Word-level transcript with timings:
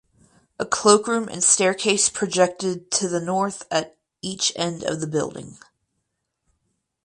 A 0.57 0.65
cloakroom 0.65 1.29
and 1.29 1.43
staircase 1.43 2.09
projected 2.09 2.89
to 2.89 3.07
the 3.07 3.19
north 3.21 3.67
at 3.69 3.99
each 4.23 4.51
end 4.55 4.81
of 4.83 4.99
the 4.99 5.05
building. 5.05 5.59